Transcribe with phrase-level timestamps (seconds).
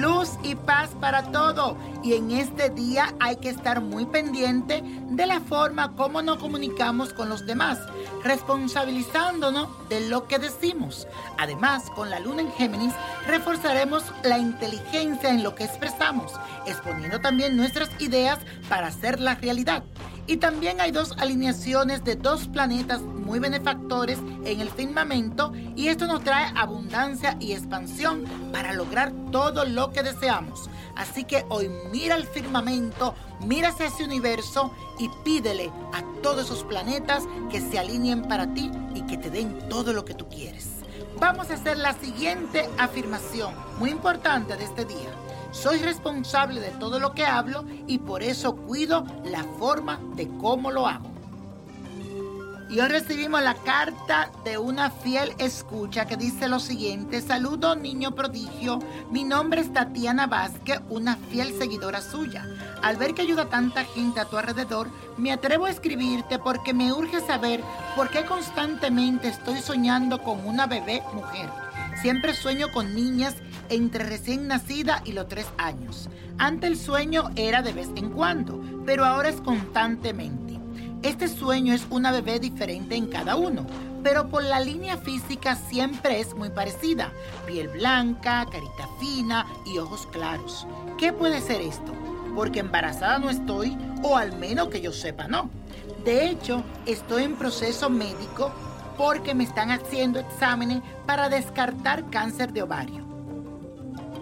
[0.00, 1.76] Luz y paz para todo.
[2.02, 7.12] Y en este día hay que estar muy pendiente de la forma como nos comunicamos
[7.12, 7.78] con los demás,
[8.22, 11.06] responsabilizándonos de lo que decimos.
[11.38, 12.94] Además, con la luna en Géminis,
[13.26, 16.32] reforzaremos la inteligencia en lo que expresamos,
[16.66, 19.82] exponiendo también nuestras ideas para hacerlas realidad.
[20.26, 26.06] Y también hay dos alineaciones de dos planetas muy benefactores en el firmamento y esto
[26.06, 30.70] nos trae abundancia y expansión para lograr todo lo que deseamos.
[30.96, 33.14] Así que hoy mira el firmamento,
[33.44, 39.02] mira ese universo y pídele a todos esos planetas que se alineen para ti y
[39.02, 40.83] que te den todo lo que tú quieres.
[41.20, 45.10] Vamos a hacer la siguiente afirmación, muy importante de este día.
[45.52, 50.72] Soy responsable de todo lo que hablo y por eso cuido la forma de cómo
[50.72, 51.13] lo hago.
[52.70, 57.20] Y hoy recibimos la carta de una fiel escucha que dice lo siguiente.
[57.20, 58.78] Saludo niño prodigio.
[59.10, 62.46] Mi nombre es Tatiana Vázquez, una fiel seguidora suya.
[62.82, 64.88] Al ver que ayuda tanta gente a tu alrededor,
[65.18, 67.60] me atrevo a escribirte porque me urge saber
[67.96, 71.50] por qué constantemente estoy soñando con una bebé mujer.
[72.00, 73.36] Siempre sueño con niñas
[73.68, 76.08] entre recién nacida y los tres años.
[76.38, 80.43] Antes el sueño era de vez en cuando, pero ahora es constantemente.
[81.04, 83.66] Este sueño es una bebé diferente en cada uno,
[84.02, 87.12] pero por la línea física siempre es muy parecida.
[87.46, 90.66] Piel blanca, carita fina y ojos claros.
[90.96, 91.92] ¿Qué puede ser esto?
[92.34, 95.50] Porque embarazada no estoy, o al menos que yo sepa no.
[96.06, 98.50] De hecho, estoy en proceso médico
[98.96, 103.04] porque me están haciendo exámenes para descartar cáncer de ovario.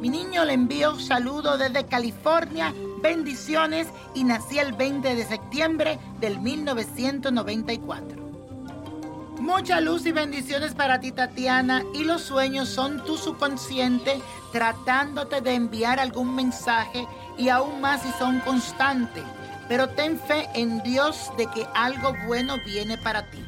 [0.00, 6.40] Mi niño le envío saludo desde California, bendiciones y nací el 20 de septiembre del
[6.40, 8.30] 1994.
[9.40, 14.20] Mucha luz y bendiciones para ti, Tatiana, y los sueños son tu subconsciente
[14.52, 17.06] tratándote de enviar algún mensaje
[17.38, 19.24] y aún más si son constantes.
[19.66, 23.38] Pero ten fe en Dios de que algo bueno viene para ti.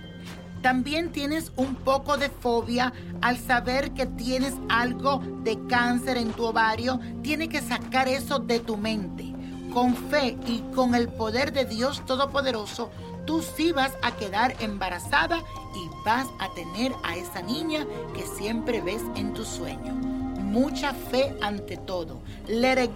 [0.62, 6.44] También tienes un poco de fobia al saber que tienes algo de cáncer en tu
[6.44, 7.00] ovario.
[7.22, 9.31] Tienes que sacar eso de tu mente.
[9.72, 12.90] Con fe y con el poder de Dios Todopoderoso,
[13.24, 15.38] tú sí vas a quedar embarazada
[15.74, 19.94] y vas a tener a esa niña que siempre ves en tu sueño.
[19.94, 22.20] Mucha fe ante todo.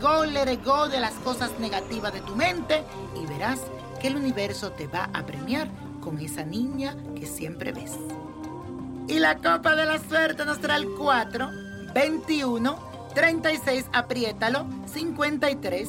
[0.01, 2.83] Go, let it go de las cosas negativas de tu mente
[3.21, 3.61] y verás
[3.99, 5.71] que el universo te va a premiar
[6.03, 7.93] con esa niña que siempre ves.
[9.09, 11.49] Y la copa de la suerte nos trae el 4,
[11.95, 12.79] 21,
[13.15, 15.89] 36, apriétalo, 53,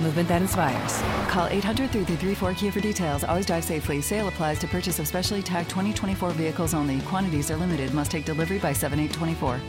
[0.00, 1.02] movement that inspires.
[1.28, 3.24] Call 800 334 Kia for details.
[3.24, 4.00] Always drive safely.
[4.02, 7.00] Sale applies to purchase of specially tagged 2024 vehicles only.
[7.08, 7.94] Quantities are limited.
[7.94, 9.60] Must take delivery by 7824.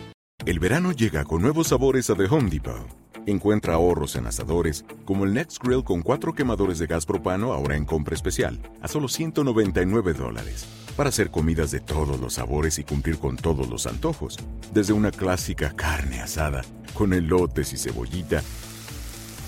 [0.46, 2.88] El verano llega con nuevos sabores a The Home Depot.
[3.26, 7.76] Encuentra ahorros en asadores, como el Next Grill con cuatro quemadores de gas propano ahora
[7.76, 10.66] en compra especial, a solo 199 dólares.
[10.96, 14.38] Para hacer comidas de todos los sabores y cumplir con todos los antojos.
[14.74, 16.64] Desde una clásica carne asada,
[16.94, 18.42] con elotes y cebollita,